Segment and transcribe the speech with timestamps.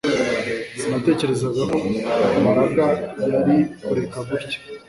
[0.79, 1.77] Sinatekerezaga ko
[2.41, 2.85] Mbaraga
[3.31, 4.57] yari kureka gutya